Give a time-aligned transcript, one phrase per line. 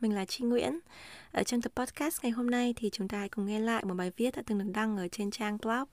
[0.00, 0.78] mình là Chi Nguyễn.
[1.32, 3.94] Ở trong tập podcast ngày hôm nay thì chúng ta hãy cùng nghe lại một
[3.94, 5.88] bài viết đã từng được đăng ở trên trang blog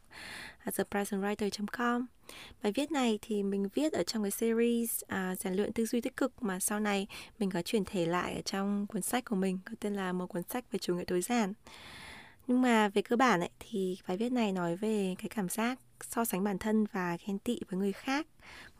[0.60, 2.06] à, thepresentwriter.com.
[2.64, 6.02] Bài viết này thì mình viết ở trong cái series à, rèn luyện tư duy
[6.02, 7.08] tích cực mà sau này
[7.40, 10.28] mình có chuyển thể lại ở trong cuốn sách của mình có tên là một
[10.28, 11.54] cuốn sách về chủ nghĩa tối giản.
[12.48, 15.80] Nhưng mà về cơ bản ấy, thì bài viết này nói về cái cảm giác
[16.10, 18.28] so sánh bản thân và ghen tị với người khác.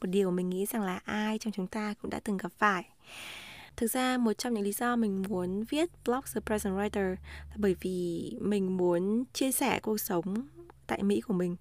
[0.02, 2.84] Một điều mình nghĩ rằng là ai trong chúng ta cũng đã từng gặp phải.
[3.78, 7.10] Thực ra một trong những lý do mình muốn viết blog The Present Writer
[7.50, 10.48] là bởi vì mình muốn chia sẻ cuộc sống
[10.88, 11.56] tại Mỹ của mình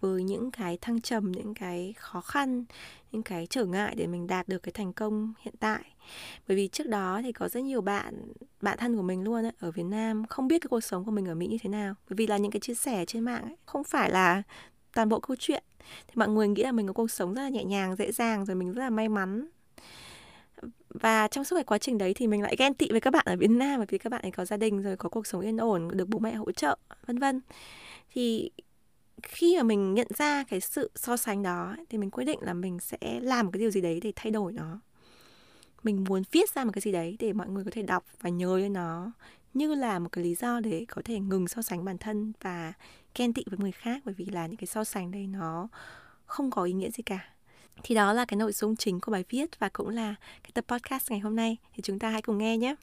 [0.00, 2.64] với những cái thăng trầm, những cái khó khăn,
[3.12, 5.82] những cái trở ngại để mình đạt được cái thành công hiện tại.
[6.48, 9.52] Bởi vì trước đó thì có rất nhiều bạn, bạn thân của mình luôn ấy,
[9.60, 11.94] ở Việt Nam không biết cái cuộc sống của mình ở Mỹ như thế nào.
[12.08, 14.42] Bởi vì là những cái chia sẻ trên mạng ấy, không phải là
[14.94, 15.62] toàn bộ câu chuyện.
[16.06, 18.44] Thì mọi người nghĩ là mình có cuộc sống rất là nhẹ nhàng, dễ dàng
[18.44, 19.48] rồi mình rất là may mắn
[21.00, 23.24] và trong suốt cái quá trình đấy thì mình lại ghen tị với các bạn
[23.28, 25.40] ở Việt Nam, bởi vì các bạn ấy có gia đình rồi, có cuộc sống
[25.40, 27.40] yên ổn, được bố mẹ hỗ trợ, vân vân.
[28.12, 28.50] Thì
[29.22, 32.54] khi mà mình nhận ra cái sự so sánh đó thì mình quyết định là
[32.54, 34.80] mình sẽ làm một cái điều gì đấy để thay đổi nó.
[35.82, 38.30] Mình muốn viết ra một cái gì đấy để mọi người có thể đọc và
[38.30, 39.12] nhớ lên nó,
[39.54, 42.72] như là một cái lý do để có thể ngừng so sánh bản thân và
[43.14, 45.68] ghen tị với người khác, bởi vì là những cái so sánh đây nó
[46.26, 47.30] không có ý nghĩa gì cả
[47.82, 50.64] thì đó là cái nội dung chính của bài viết và cũng là cái tập
[50.68, 51.56] podcast ngày hôm nay.
[51.74, 52.74] Thì chúng ta hãy cùng nghe nhé.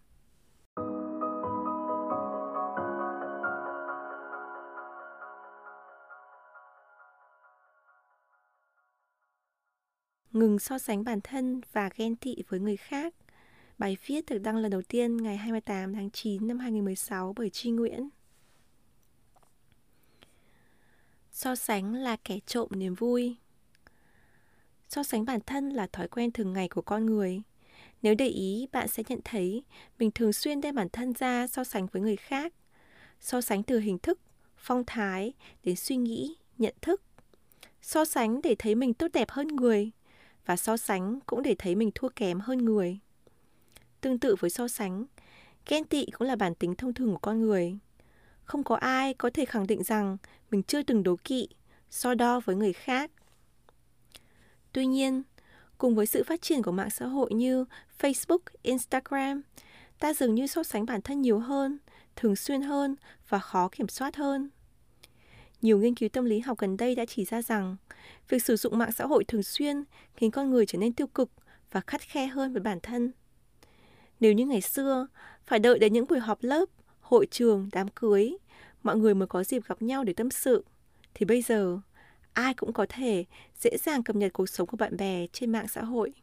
[10.31, 13.13] Ngừng so sánh bản thân và ghen tị với người khác.
[13.77, 17.69] Bài viết được đăng lần đầu tiên ngày 28 tháng 9 năm 2016 bởi Tri
[17.69, 18.09] Nguyễn.
[21.31, 23.37] So sánh là kẻ trộm niềm vui
[24.89, 27.41] so sánh bản thân là thói quen thường ngày của con người.
[28.01, 29.63] Nếu để ý, bạn sẽ nhận thấy
[29.99, 32.53] mình thường xuyên đem bản thân ra so sánh với người khác,
[33.19, 34.19] so sánh từ hình thức,
[34.57, 37.01] phong thái đến suy nghĩ, nhận thức.
[37.81, 39.91] So sánh để thấy mình tốt đẹp hơn người
[40.45, 42.99] và so sánh cũng để thấy mình thua kém hơn người.
[44.01, 45.05] Tương tự với so sánh,
[45.67, 47.77] ghen tị cũng là bản tính thông thường của con người.
[48.43, 50.17] Không có ai có thể khẳng định rằng
[50.51, 51.47] mình chưa từng đố kỵ,
[51.89, 53.11] so đo với người khác.
[54.75, 55.23] Tuy nhiên,
[55.77, 57.65] cùng với sự phát triển của mạng xã hội như
[57.99, 59.41] Facebook, Instagram,
[59.99, 61.77] ta dường như so sánh bản thân nhiều hơn,
[62.15, 62.95] thường xuyên hơn
[63.29, 64.49] và khó kiểm soát hơn.
[65.61, 67.75] Nhiều nghiên cứu tâm lý học gần đây đã chỉ ra rằng
[68.29, 69.83] việc sử dụng mạng xã hội thường xuyên
[70.15, 71.29] khiến con người trở nên tiêu cực
[71.71, 73.11] và khắt khe hơn với bản thân.
[74.19, 75.07] Nếu như ngày xưa,
[75.45, 76.65] phải đợi đến những buổi họp lớp,
[77.01, 78.37] hội trường, đám cưới,
[78.83, 80.65] mọi người mới có dịp gặp nhau để tâm sự,
[81.13, 81.79] thì bây giờ
[82.35, 83.25] ai cũng có thể
[83.59, 86.13] dễ dàng cập nhật cuộc sống của bạn bè trên mạng xã hội.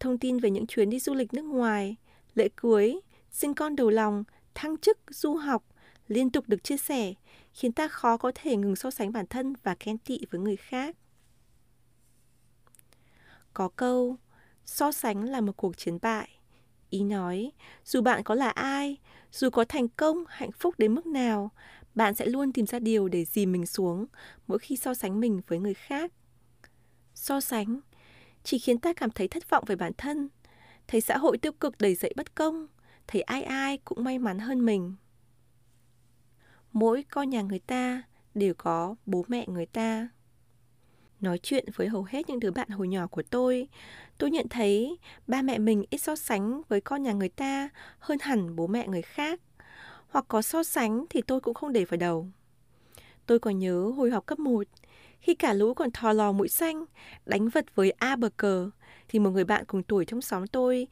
[0.00, 1.96] Thông tin về những chuyến đi du lịch nước ngoài,
[2.34, 3.00] lễ cưới,
[3.30, 5.64] sinh con đầu lòng, thăng chức, du học
[6.08, 7.14] liên tục được chia sẻ,
[7.52, 10.56] khiến ta khó có thể ngừng so sánh bản thân và ghen tị với người
[10.56, 10.96] khác.
[13.54, 14.16] Có câu,
[14.64, 16.28] so sánh là một cuộc chiến bại.
[16.90, 17.52] Ý nói,
[17.84, 18.96] dù bạn có là ai,
[19.32, 21.50] dù có thành công, hạnh phúc đến mức nào,
[21.94, 24.06] bạn sẽ luôn tìm ra điều để dìm mình xuống
[24.46, 26.12] mỗi khi so sánh mình với người khác.
[27.14, 27.80] So sánh
[28.44, 30.28] chỉ khiến ta cảm thấy thất vọng về bản thân,
[30.88, 32.66] thấy xã hội tiêu cực đầy dậy bất công,
[33.06, 34.94] thấy ai ai cũng may mắn hơn mình.
[36.72, 38.02] Mỗi con nhà người ta
[38.34, 40.08] đều có bố mẹ người ta.
[41.20, 43.68] Nói chuyện với hầu hết những đứa bạn hồi nhỏ của tôi,
[44.18, 47.68] tôi nhận thấy ba mẹ mình ít so sánh với con nhà người ta
[47.98, 49.40] hơn hẳn bố mẹ người khác
[50.14, 52.28] hoặc có so sánh thì tôi cũng không để vào đầu.
[53.26, 54.66] Tôi còn nhớ hồi học cấp 1,
[55.20, 56.84] khi cả lũ còn thò lò mũi xanh,
[57.26, 58.70] đánh vật với A bờ cờ,
[59.08, 60.86] thì một người bạn cùng tuổi trong xóm tôi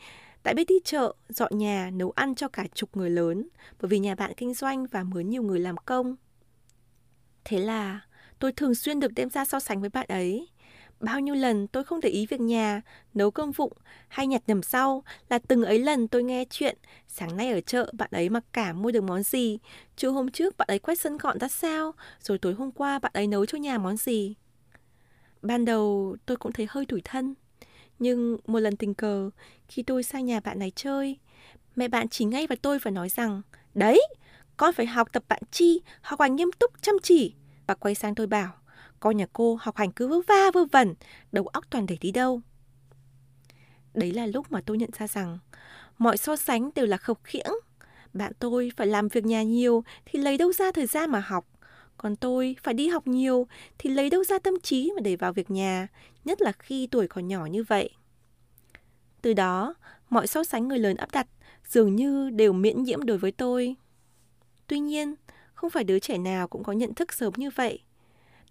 [0.45, 3.49] đã biết đi chợ, dọn nhà, nấu ăn cho cả chục người lớn,
[3.81, 6.17] bởi vì nhà bạn kinh doanh và mướn nhiều người làm công.
[7.45, 8.01] Thế là
[8.39, 10.49] tôi thường xuyên được đem ra so sánh với bạn ấy,
[11.03, 12.83] Bao nhiêu lần tôi không để ý việc nhà,
[13.15, 13.73] nấu cơm vụng
[14.09, 16.79] hay nhặt nhầm sau là từng ấy lần tôi nghe chuyện
[17.09, 19.59] sáng nay ở chợ bạn ấy mặc cả mua được món gì,
[19.97, 23.13] chiều hôm trước bạn ấy quét sân gọn ra sao, rồi tối hôm qua bạn
[23.15, 24.35] ấy nấu cho nhà món gì.
[25.43, 27.35] Ban đầu tôi cũng thấy hơi tủi thân,
[27.99, 29.31] nhưng một lần tình cờ
[29.69, 31.19] khi tôi sang nhà bạn này chơi,
[31.77, 33.43] Mẹ bạn chỉ ngay vào tôi và nói rằng,
[33.75, 34.03] đấy,
[34.57, 37.35] con phải học tập bạn chi, học hành nghiêm túc chăm chỉ.
[37.67, 38.53] Và quay sang tôi bảo,
[39.03, 40.95] con nhà cô học hành cứ vơ va vơ vẩn,
[41.33, 42.41] đầu óc toàn để đi đâu.
[43.95, 45.39] Đấy là lúc mà tôi nhận ra rằng
[45.99, 47.53] mọi so sánh đều là khập khiễng.
[48.13, 51.47] Bạn tôi phải làm việc nhà nhiều thì lấy đâu ra thời gian mà học.
[51.97, 53.47] Còn tôi phải đi học nhiều
[53.79, 55.89] thì lấy đâu ra tâm trí mà để vào việc nhà,
[56.25, 57.91] nhất là khi tuổi còn nhỏ như vậy.
[59.23, 59.75] Từ đó,
[60.11, 61.27] mọi so sánh người lớn áp đặt
[61.69, 63.77] dường như đều miễn nhiễm đối với tôi.
[64.67, 65.15] Tuy nhiên,
[65.55, 67.83] không phải đứa trẻ nào cũng có nhận thức sớm như vậy.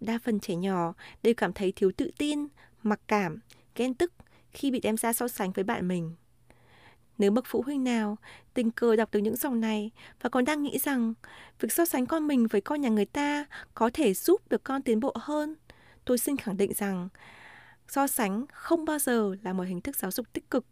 [0.01, 0.93] Đa phần trẻ nhỏ
[1.23, 2.47] đều cảm thấy thiếu tự tin,
[2.83, 3.39] mặc cảm,
[3.75, 4.13] ghen tức
[4.51, 6.15] khi bị đem ra so sánh với bạn mình.
[7.17, 8.17] Nếu bậc phụ huynh nào
[8.53, 11.13] tình cờ đọc được những dòng này và còn đang nghĩ rằng
[11.59, 14.81] việc so sánh con mình với con nhà người ta có thể giúp được con
[14.81, 15.55] tiến bộ hơn,
[16.05, 17.09] tôi xin khẳng định rằng
[17.87, 20.65] so sánh không bao giờ là một hình thức giáo dục tích cực.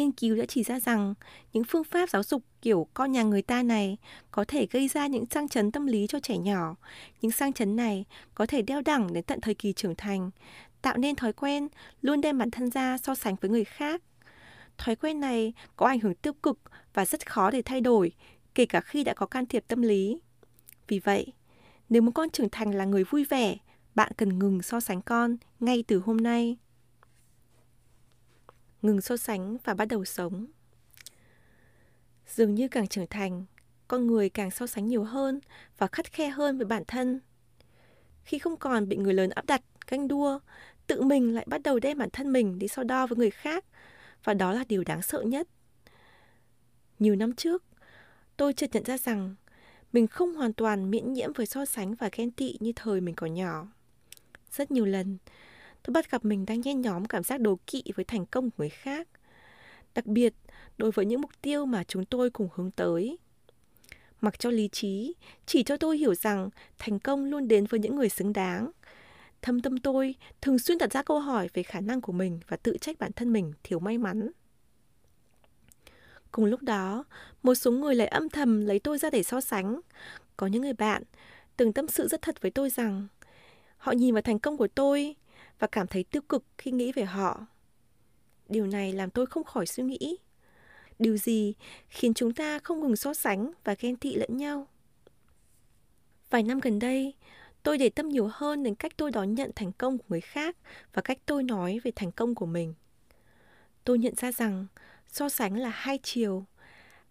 [0.00, 1.14] Nghiên cứu đã chỉ ra rằng
[1.52, 3.96] những phương pháp giáo dục kiểu con nhà người ta này
[4.30, 6.76] có thể gây ra những sang chấn tâm lý cho trẻ nhỏ.
[7.20, 8.04] Những sang chấn này
[8.34, 10.30] có thể đeo đẳng đến tận thời kỳ trưởng thành,
[10.82, 11.68] tạo nên thói quen
[12.02, 14.02] luôn đem bản thân ra so sánh với người khác.
[14.78, 16.58] Thói quen này có ảnh hưởng tiêu cực
[16.94, 18.12] và rất khó để thay đổi,
[18.54, 20.20] kể cả khi đã có can thiệp tâm lý.
[20.88, 21.26] Vì vậy,
[21.88, 23.56] nếu muốn con trưởng thành là người vui vẻ,
[23.94, 26.56] bạn cần ngừng so sánh con ngay từ hôm nay.
[28.82, 30.46] Ngừng so sánh và bắt đầu sống.
[32.26, 33.44] Dường như càng trưởng thành,
[33.88, 35.40] con người càng so sánh nhiều hơn
[35.78, 37.20] và khắt khe hơn với bản thân.
[38.22, 40.38] Khi không còn bị người lớn áp đặt, ganh đua,
[40.86, 43.64] tự mình lại bắt đầu đem bản thân mình đi so đo với người khác
[44.24, 45.48] và đó là điều đáng sợ nhất.
[46.98, 47.64] Nhiều năm trước,
[48.36, 49.34] tôi chợt nhận ra rằng
[49.92, 53.14] mình không hoàn toàn miễn nhiễm với so sánh và ghen tị như thời mình
[53.14, 53.66] còn nhỏ.
[54.52, 55.18] Rất nhiều lần,
[55.82, 58.56] tôi bắt gặp mình đang nhen nhóm cảm giác đố kỵ với thành công của
[58.58, 59.08] người khác.
[59.94, 60.34] Đặc biệt,
[60.78, 63.18] đối với những mục tiêu mà chúng tôi cùng hướng tới.
[64.20, 65.14] Mặc cho lý trí,
[65.46, 66.48] chỉ cho tôi hiểu rằng
[66.78, 68.70] thành công luôn đến với những người xứng đáng.
[69.42, 72.56] Thâm tâm tôi thường xuyên đặt ra câu hỏi về khả năng của mình và
[72.56, 74.30] tự trách bản thân mình thiếu may mắn.
[76.30, 77.04] Cùng lúc đó,
[77.42, 79.80] một số người lại âm thầm lấy tôi ra để so sánh.
[80.36, 81.02] Có những người bạn
[81.56, 83.06] từng tâm sự rất thật với tôi rằng
[83.76, 85.16] họ nhìn vào thành công của tôi
[85.60, 87.46] và cảm thấy tiêu cực khi nghĩ về họ.
[88.48, 90.18] Điều này làm tôi không khỏi suy nghĩ.
[90.98, 91.54] Điều gì
[91.88, 94.66] khiến chúng ta không ngừng so sánh và ghen tị lẫn nhau?
[96.30, 97.14] Vài năm gần đây,
[97.62, 100.56] tôi để tâm nhiều hơn đến cách tôi đón nhận thành công của người khác
[100.92, 102.74] và cách tôi nói về thành công của mình.
[103.84, 104.66] Tôi nhận ra rằng
[105.06, 106.44] so sánh là hai chiều.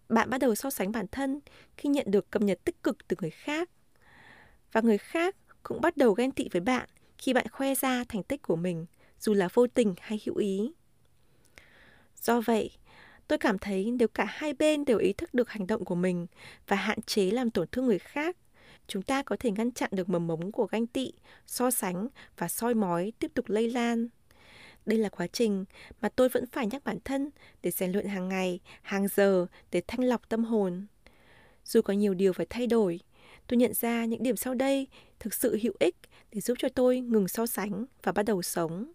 [0.08, 1.40] Bạn bắt đầu so sánh bản thân
[1.76, 3.70] khi nhận được cập nhật tích cực từ người khác.
[4.72, 6.88] Và người khác cũng bắt đầu ghen tị với bạn
[7.20, 8.86] khi bạn khoe ra thành tích của mình,
[9.18, 10.72] dù là vô tình hay hữu ý.
[12.20, 12.70] Do vậy,
[13.28, 16.26] tôi cảm thấy nếu cả hai bên đều ý thức được hành động của mình
[16.66, 18.36] và hạn chế làm tổn thương người khác,
[18.86, 21.12] chúng ta có thể ngăn chặn được mầm mống của ganh tị,
[21.46, 22.08] so sánh
[22.38, 24.08] và soi mói tiếp tục lây lan.
[24.86, 25.64] Đây là quá trình
[26.00, 27.30] mà tôi vẫn phải nhắc bản thân
[27.62, 30.86] để rèn luyện hàng ngày, hàng giờ để thanh lọc tâm hồn.
[31.64, 33.00] Dù có nhiều điều phải thay đổi,
[33.46, 34.86] tôi nhận ra những điểm sau đây
[35.20, 35.96] thực sự hữu ích
[36.32, 38.92] để giúp cho tôi ngừng so sánh và bắt đầu sống.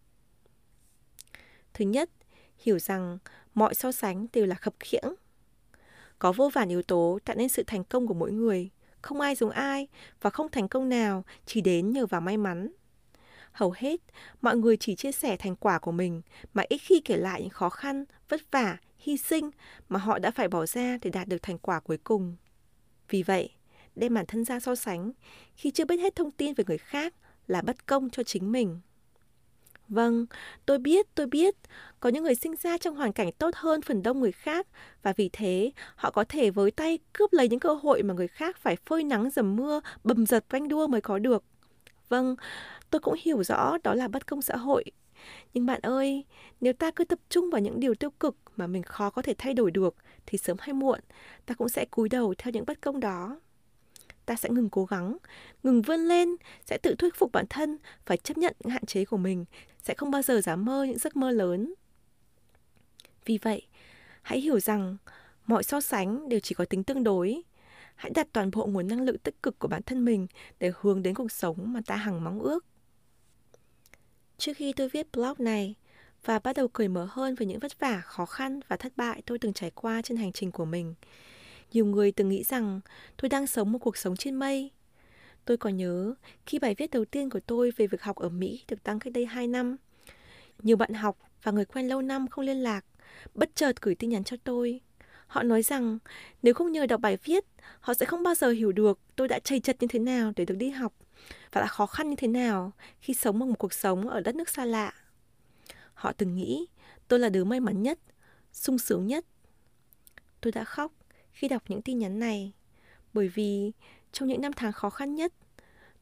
[1.74, 2.10] Thứ nhất,
[2.58, 3.18] hiểu rằng
[3.54, 5.14] mọi so sánh đều là khập khiễng.
[6.20, 8.70] Có vô vàn yếu tố tạo nên sự thành công của mỗi người,
[9.02, 9.88] không ai giống ai
[10.22, 12.72] và không thành công nào chỉ đến nhờ vào may mắn.
[13.52, 14.02] Hầu hết,
[14.42, 16.22] mọi người chỉ chia sẻ thành quả của mình
[16.54, 19.52] mà ít khi kể lại những khó khăn, vất vả, hy sinh
[19.90, 22.36] mà họ đã phải bỏ ra để đạt được thành quả cuối cùng.
[23.10, 23.50] Vì vậy,
[23.96, 25.12] đem bản thân ra so sánh
[25.56, 27.14] khi chưa biết hết thông tin về người khác
[27.48, 28.80] là bất công cho chính mình.
[29.88, 30.26] Vâng,
[30.66, 31.56] tôi biết, tôi biết,
[32.00, 34.68] có những người sinh ra trong hoàn cảnh tốt hơn phần đông người khác
[35.04, 38.28] và vì thế họ có thể với tay cướp lấy những cơ hội mà người
[38.28, 41.44] khác phải phơi nắng dầm mưa, bầm giật quanh đua mới có được.
[42.10, 42.36] Vâng,
[42.90, 44.84] tôi cũng hiểu rõ đó là bất công xã hội.
[45.54, 46.26] Nhưng bạn ơi,
[46.62, 49.34] nếu ta cứ tập trung vào những điều tiêu cực mà mình khó có thể
[49.38, 51.00] thay đổi được thì sớm hay muộn
[51.46, 53.40] ta cũng sẽ cúi đầu theo những bất công đó
[54.26, 55.18] ta sẽ ngừng cố gắng,
[55.64, 56.30] ngừng vươn lên,
[56.66, 59.46] sẽ tự thuyết phục bản thân phải chấp nhận những hạn chế của mình,
[59.84, 61.74] sẽ không bao giờ dám mơ những giấc mơ lớn.
[63.26, 63.68] Vì vậy,
[64.22, 64.98] hãy hiểu rằng
[65.46, 67.42] mọi so sánh đều chỉ có tính tương đối.
[67.96, 70.28] Hãy đặt toàn bộ nguồn năng lượng tích cực của bản thân mình
[70.60, 72.66] để hướng đến cuộc sống mà ta hằng mong ước.
[74.38, 75.76] Trước khi tôi viết blog này
[76.26, 79.22] và bắt đầu cởi mở hơn về những vất vả, khó khăn và thất bại
[79.26, 80.94] tôi từng trải qua trên hành trình của mình,
[81.74, 82.80] nhiều người từng nghĩ rằng
[83.18, 84.72] tôi đang sống một cuộc sống trên mây.
[85.46, 86.14] Tôi còn nhớ
[86.46, 89.14] khi bài viết đầu tiên của tôi về việc học ở Mỹ được đăng cách
[89.14, 89.76] đây 2 năm.
[90.60, 92.86] Nhiều bạn học và người quen lâu năm không liên lạc,
[93.34, 94.82] bất chợt gửi tin nhắn cho tôi.
[95.28, 96.00] Họ nói rằng
[96.42, 97.46] nếu không nhờ đọc bài viết,
[97.80, 100.46] họ sẽ không bao giờ hiểu được tôi đã chầy chật như thế nào để
[100.46, 100.94] được đi học
[101.52, 104.36] và đã khó khăn như thế nào khi sống bằng một cuộc sống ở đất
[104.36, 104.94] nước xa lạ.
[105.94, 106.66] Họ từng nghĩ
[107.08, 108.00] tôi là đứa may mắn nhất,
[108.54, 109.26] sung sướng nhất.
[110.42, 110.92] Tôi đã khóc
[111.36, 112.54] khi đọc những tin nhắn này
[113.14, 113.72] bởi vì
[114.12, 115.34] trong những năm tháng khó khăn nhất,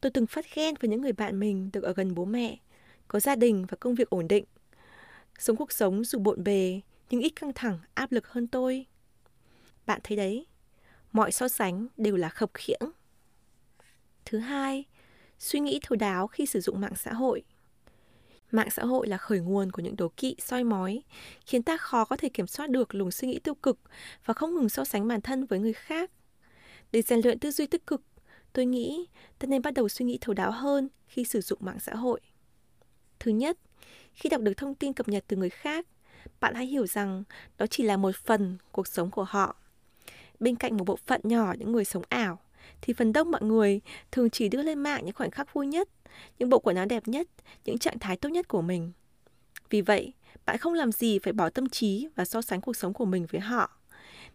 [0.02, 2.58] tôi từng phát ghen với những người bạn mình được ở gần bố mẹ,
[3.08, 4.46] có gia đình và công việc ổn định.
[5.40, 8.86] Sống cuộc sống dù bộn bề nhưng ít căng thẳng, áp lực hơn tôi.
[9.86, 10.48] Bạn thấy đấy,
[11.12, 12.92] mọi so sánh đều là khập khiễng.
[14.26, 14.86] Thứ hai,
[15.40, 17.44] suy nghĩ thấu đáo khi sử dụng mạng xã hội.
[18.54, 21.04] Mạng xã hội là khởi nguồn của những đố kỵ, soi mói,
[21.46, 23.80] khiến ta khó có thể kiểm soát được luồng suy nghĩ tiêu cực
[24.26, 26.12] và không ngừng so sánh bản thân với người khác.
[26.92, 28.02] Để rèn luyện tư duy tích cực,
[28.54, 29.06] tôi nghĩ
[29.40, 32.22] ta nên bắt đầu suy nghĩ thấu đáo hơn khi sử dụng mạng xã hội.
[33.20, 33.58] Thứ nhất,
[34.14, 35.88] khi đọc được thông tin cập nhật từ người khác,
[36.40, 37.24] bạn hãy hiểu rằng
[37.58, 39.56] đó chỉ là một phần cuộc sống của họ.
[40.40, 42.23] Bên cạnh một bộ phận nhỏ những người sống ảo,
[42.82, 45.90] thì phần đông mọi người thường chỉ đưa lên mạng những khoảnh khắc vui nhất,
[46.40, 47.28] những bộ quần áo đẹp nhất,
[47.66, 48.92] những trạng thái tốt nhất của mình.
[49.70, 50.14] Vì vậy,
[50.46, 53.26] bạn không làm gì phải bỏ tâm trí và so sánh cuộc sống của mình
[53.32, 53.70] với họ.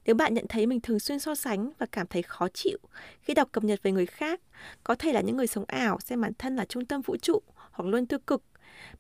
[0.05, 2.79] Nếu bạn nhận thấy mình thường xuyên so sánh và cảm thấy khó chịu
[3.21, 4.41] khi đọc cập nhật về người khác,
[4.85, 7.43] có thể là những người sống ảo xem bản thân là trung tâm vũ trụ
[7.71, 8.43] hoặc luôn tiêu cực,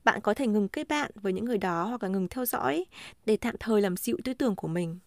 [0.04, 2.85] bạn có thể ngừng kết bạn với những người đó hoặc là ngừng theo dõi
[3.26, 4.99] để tạm thời làm dịu tư tưởng của mình.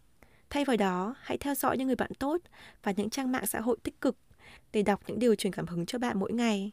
[0.51, 2.41] Thay vào đó, hãy theo dõi những người bạn tốt
[2.83, 4.17] và những trang mạng xã hội tích cực
[4.71, 6.71] để đọc những điều truyền cảm hứng cho bạn mỗi ngày.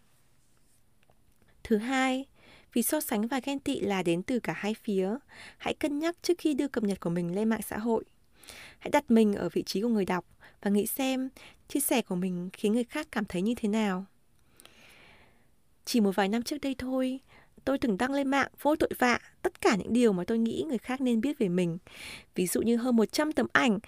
[1.65, 2.27] Thứ hai,
[2.73, 5.17] vì so sánh và ghen tị là đến từ cả hai phía,
[5.59, 8.05] hãy cân nhắc trước khi đưa cập nhật của mình lên mạng xã hội.
[8.79, 10.25] Hãy đặt mình ở vị trí của người đọc
[10.63, 11.29] và nghĩ xem
[11.69, 14.05] chia sẻ của mình khiến người khác cảm thấy như thế nào.
[15.85, 17.21] Chỉ một vài năm trước đây thôi,
[17.65, 20.65] tôi từng đăng lên mạng vô tội vạ tất cả những điều mà tôi nghĩ
[20.69, 21.79] người khác nên biết về mình.
[22.35, 23.79] Ví dụ như hơn 100 tấm ảnh,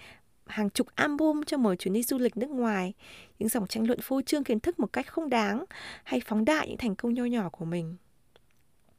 [0.45, 2.93] hàng chục album cho một chuyến đi du lịch nước ngoài,
[3.39, 5.65] những dòng tranh luận phô trương kiến thức một cách không đáng
[6.03, 7.95] hay phóng đại những thành công nho nhỏ của mình.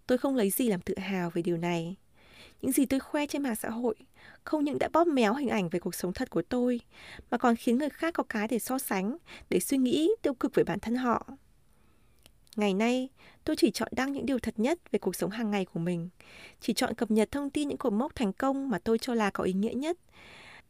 [0.06, 1.96] Tôi không lấy gì làm tự hào về điều này.
[2.62, 3.94] Những gì tôi khoe trên mạng xã hội
[4.44, 6.80] không những đã bóp méo hình ảnh về cuộc sống thật của tôi,
[7.30, 9.16] mà còn khiến người khác có cái để so sánh,
[9.50, 11.26] để suy nghĩ tiêu cực về bản thân họ.
[12.56, 13.08] Ngày nay,
[13.44, 16.08] tôi chỉ chọn đăng những điều thật nhất về cuộc sống hàng ngày của mình,
[16.60, 19.30] chỉ chọn cập nhật thông tin những cột mốc thành công mà tôi cho là
[19.30, 19.98] có ý nghĩa nhất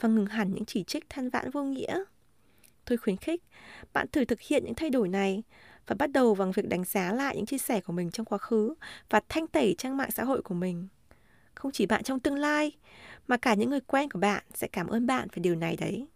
[0.01, 2.05] và ngừng hẳn những chỉ trích than vãn vô nghĩa.
[2.85, 3.43] Tôi khuyến khích
[3.93, 5.43] bạn thử thực hiện những thay đổi này
[5.87, 8.39] và bắt đầu bằng việc đánh giá lại những chia sẻ của mình trong quá
[8.39, 8.75] khứ
[9.11, 10.89] và thanh tẩy trang mạng xã hội của mình.
[11.55, 12.73] Không chỉ bạn trong tương lai,
[13.27, 16.07] mà cả những người quen của bạn sẽ cảm ơn bạn về điều này đấy.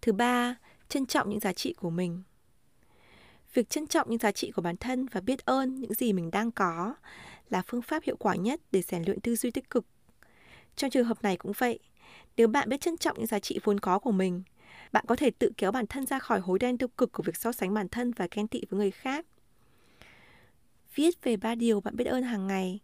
[0.00, 0.56] Thứ ba,
[0.88, 2.22] trân trọng những giá trị của mình.
[3.54, 6.30] Việc trân trọng những giá trị của bản thân và biết ơn những gì mình
[6.30, 6.94] đang có
[7.50, 9.86] là phương pháp hiệu quả nhất để rèn luyện tư duy tích cực.
[10.76, 11.78] Trong trường hợp này cũng vậy,
[12.36, 14.42] nếu bạn biết trân trọng những giá trị vốn có của mình,
[14.92, 17.36] bạn có thể tự kéo bản thân ra khỏi hối đen tiêu cực của việc
[17.36, 19.26] so sánh bản thân và ghen tị với người khác.
[20.94, 22.80] Viết về ba điều bạn biết ơn hàng ngày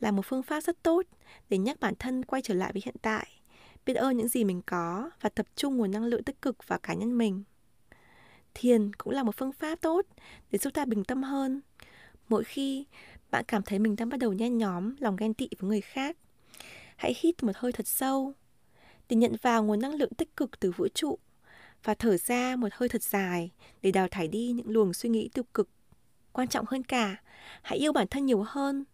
[0.00, 1.02] là một phương pháp rất tốt
[1.48, 3.26] để nhắc bản thân quay trở lại với hiện tại,
[3.86, 6.78] biết ơn những gì mình có và tập trung nguồn năng lượng tích cực vào
[6.78, 7.42] cá nhân mình.
[8.54, 10.06] Thiền cũng là một phương pháp tốt
[10.50, 11.60] để giúp ta bình tâm hơn.
[12.28, 12.86] Mỗi khi
[13.30, 16.16] bạn cảm thấy mình đang bắt đầu nhen nhóm lòng ghen tị với người khác,
[16.96, 18.32] hãy hít một hơi thật sâu
[19.08, 21.18] để nhận vào nguồn năng lượng tích cực từ vũ trụ
[21.84, 23.50] và thở ra một hơi thật dài
[23.82, 25.68] để đào thải đi những luồng suy nghĩ tiêu cực.
[26.32, 27.16] Quan trọng hơn cả,
[27.62, 28.84] hãy yêu bản thân nhiều hơn.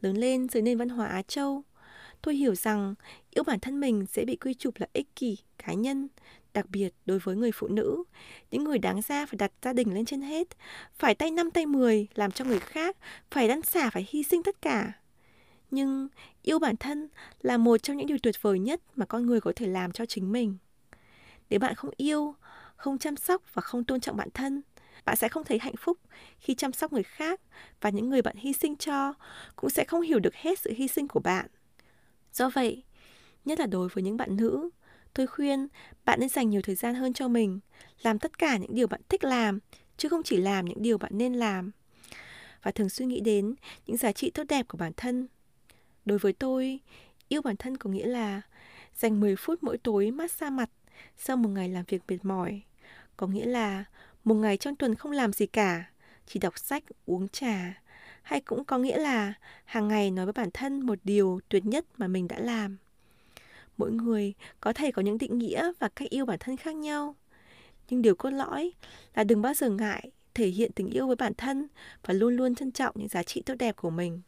[0.00, 1.62] Lớn lên dưới nền văn hóa Á Châu,
[2.22, 2.94] tôi hiểu rằng
[3.30, 6.08] yêu bản thân mình sẽ bị quy chụp là ích kỷ, cá nhân,
[6.54, 8.04] đặc biệt đối với người phụ nữ,
[8.50, 10.48] những người đáng ra phải đặt gia đình lên trên hết,
[10.98, 12.96] phải tay năm tay mười làm cho người khác,
[13.30, 14.92] phải đăn xả, phải hy sinh tất cả.
[15.70, 16.08] Nhưng
[16.42, 17.08] yêu bản thân
[17.40, 20.06] là một trong những điều tuyệt vời nhất mà con người có thể làm cho
[20.06, 20.56] chính mình.
[21.50, 22.34] Nếu bạn không yêu,
[22.76, 24.62] không chăm sóc và không tôn trọng bản thân,
[25.04, 25.98] bạn sẽ không thấy hạnh phúc
[26.38, 27.40] khi chăm sóc người khác
[27.80, 29.14] và những người bạn hy sinh cho
[29.56, 31.46] cũng sẽ không hiểu được hết sự hy sinh của bạn.
[32.32, 32.82] Do vậy,
[33.44, 34.70] nhất là đối với những bạn nữ,
[35.14, 35.68] tôi khuyên
[36.04, 37.60] bạn nên dành nhiều thời gian hơn cho mình,
[38.02, 39.58] làm tất cả những điều bạn thích làm,
[39.96, 41.70] chứ không chỉ làm những điều bạn nên làm.
[42.62, 43.54] Và thường suy nghĩ đến
[43.86, 45.28] những giá trị tốt đẹp của bản thân.
[46.04, 46.80] Đối với tôi,
[47.28, 48.42] yêu bản thân có nghĩa là
[48.94, 50.70] dành 10 phút mỗi tối massage mặt
[51.16, 52.62] sau một ngày làm việc mệt mỏi.
[53.16, 53.84] Có nghĩa là
[54.24, 55.90] một ngày trong tuần không làm gì cả,
[56.26, 57.82] chỉ đọc sách, uống trà.
[58.22, 59.34] Hay cũng có nghĩa là
[59.64, 62.76] hàng ngày nói với bản thân một điều tuyệt nhất mà mình đã làm.
[63.78, 67.16] Mỗi người có thể có những định nghĩa và cách yêu bản thân khác nhau.
[67.90, 68.72] Nhưng điều cốt lõi
[69.14, 71.68] là đừng bao giờ ngại thể hiện tình yêu với bản thân
[72.06, 74.20] và luôn luôn trân trọng những giá trị tốt đẹp của mình.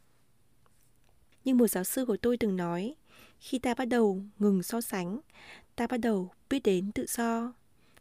[1.44, 2.94] Nhưng một giáo sư của tôi từng nói,
[3.40, 5.20] khi ta bắt đầu ngừng so sánh
[5.76, 7.52] ta bắt đầu biết đến tự do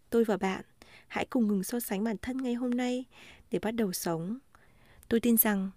[0.09, 0.65] tôi và bạn
[1.07, 3.05] hãy cùng ngừng so sánh bản thân ngay hôm nay
[3.51, 4.39] để bắt đầu sống
[5.09, 5.71] tôi tin rằng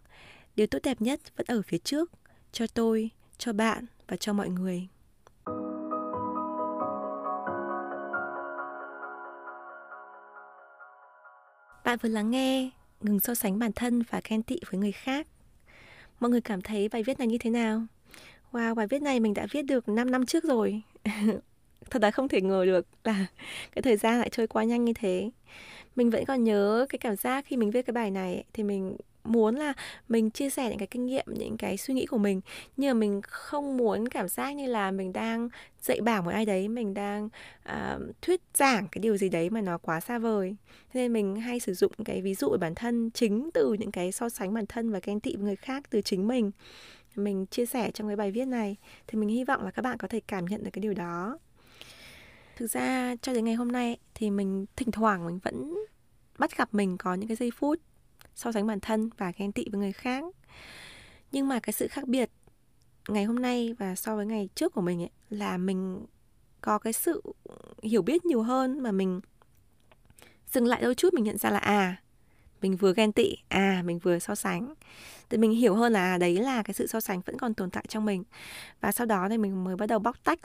[0.56, 2.12] điều tốt đẹp nhất vẫn ở phía trước
[2.52, 4.88] cho tôi cho bạn và cho mọi người
[11.92, 12.70] bạn vừa lắng nghe,
[13.00, 15.26] ngừng so sánh bản thân và ghen tị với người khác.
[16.20, 17.82] Mọi người cảm thấy bài viết này như thế nào?
[18.52, 20.82] Wow, bài viết này mình đã viết được 5 năm trước rồi.
[21.90, 23.26] Thật là không thể ngờ được là
[23.72, 25.30] cái thời gian lại trôi qua nhanh như thế.
[25.96, 28.96] Mình vẫn còn nhớ cái cảm giác khi mình viết cái bài này thì mình
[29.24, 29.72] muốn là
[30.08, 32.40] mình chia sẻ những cái kinh nghiệm những cái suy nghĩ của mình
[32.76, 35.48] nhưng mà mình không muốn cảm giác như là mình đang
[35.80, 37.28] dạy bảo một ai đấy mình đang
[37.68, 40.56] uh, thuyết giảng cái điều gì đấy mà nó quá xa vời.
[40.92, 43.90] Thế nên mình hay sử dụng cái ví dụ của bản thân chính từ những
[43.90, 46.50] cái so sánh bản thân và ghen tị với người khác từ chính mình.
[47.16, 48.76] Mình chia sẻ trong cái bài viết này
[49.06, 51.38] thì mình hy vọng là các bạn có thể cảm nhận được cái điều đó.
[52.56, 55.74] Thực ra cho đến ngày hôm nay thì mình thỉnh thoảng mình vẫn
[56.38, 57.78] bắt gặp mình có những cái giây phút
[58.34, 60.24] so sánh bản thân và ghen tị với người khác.
[61.32, 62.30] Nhưng mà cái sự khác biệt
[63.08, 66.06] ngày hôm nay và so với ngày trước của mình ấy, là mình
[66.60, 67.22] có cái sự
[67.82, 69.20] hiểu biết nhiều hơn mà mình
[70.52, 71.96] dừng lại đôi chút mình nhận ra là à
[72.62, 74.74] mình vừa ghen tị à mình vừa so sánh.
[75.30, 77.70] Thì mình hiểu hơn là à, đấy là cái sự so sánh vẫn còn tồn
[77.70, 78.24] tại trong mình.
[78.80, 80.38] Và sau đó thì mình mới bắt đầu bóc tách.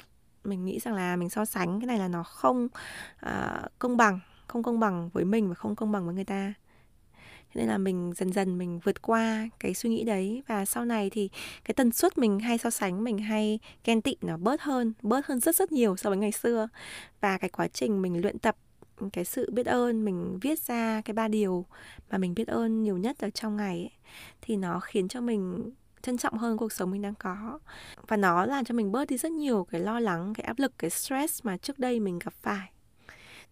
[0.43, 2.67] Mình nghĩ rằng là mình so sánh cái này là nó không
[3.25, 6.53] uh, công bằng không công bằng với mình và không công bằng với người ta
[7.55, 10.43] nên là mình dần dần mình vượt qua cái suy nghĩ đấy.
[10.47, 11.29] Và sau này thì
[11.65, 15.25] cái tần suất mình hay so sánh mình hay ghen tị nó bớt hơn bớt
[15.25, 16.67] hơn rất rất nhiều so với ngày xưa.
[17.21, 18.55] Và cái quá trình mình luyện tập
[19.13, 21.65] cái sự biết ơn mình viết ra cái ba điều
[22.11, 23.91] mà mình biết ơn nhiều nhất ở trong ngày ấy,
[24.41, 27.59] thì nó khiến cho mình trân trọng hơn cuộc sống mình đang có.
[28.07, 30.73] Và nó làm cho mình bớt đi rất nhiều cái lo lắng cái áp lực
[30.77, 32.71] cái stress mà trước đây mình gặp phải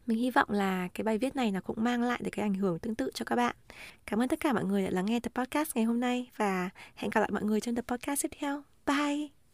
[0.07, 2.53] mình hy vọng là cái bài viết này nó cũng mang lại được cái ảnh
[2.53, 3.55] hưởng tương tự cho các bạn.
[4.05, 6.69] Cảm ơn tất cả mọi người đã lắng nghe tập podcast ngày hôm nay và
[6.95, 8.63] hẹn gặp lại mọi người trong tập podcast tiếp theo.
[8.85, 9.44] Bye!